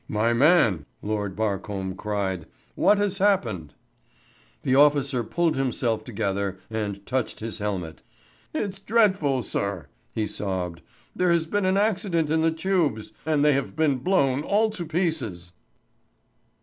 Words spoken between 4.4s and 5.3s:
The officer